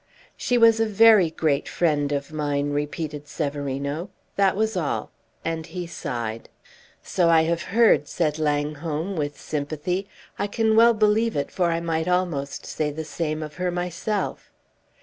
"She 0.35 0.57
was 0.57 0.79
a 0.79 0.87
very 0.87 1.29
great 1.29 1.69
friend 1.69 2.11
of 2.11 2.31
mine," 2.33 2.71
repeated 2.71 3.27
Severino. 3.27 4.09
"That 4.35 4.55
was 4.55 4.75
all." 4.75 5.11
And 5.45 5.63
he 5.67 5.85
sighed. 5.85 6.49
"So 7.03 7.29
I 7.29 7.43
have 7.43 7.61
heard," 7.69 8.07
said 8.07 8.39
Langholm, 8.39 9.15
with 9.15 9.39
sympathy. 9.39 10.07
"I 10.39 10.47
can 10.47 10.75
well 10.75 10.95
believe 10.95 11.35
it, 11.35 11.51
for 11.51 11.67
I 11.69 11.81
might 11.81 12.07
almost 12.07 12.65
say 12.65 12.89
the 12.89 13.05
same 13.05 13.43
of 13.43 13.57
her 13.57 13.69
myself." 13.69 14.51